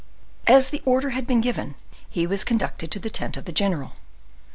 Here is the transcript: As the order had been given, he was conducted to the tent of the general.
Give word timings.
As 0.47 0.71
the 0.71 0.81
order 0.83 1.11
had 1.11 1.27
been 1.27 1.41
given, 1.41 1.75
he 2.09 2.25
was 2.25 2.43
conducted 2.43 2.89
to 2.89 2.97
the 2.97 3.11
tent 3.11 3.37
of 3.37 3.45
the 3.45 3.51
general. 3.51 3.93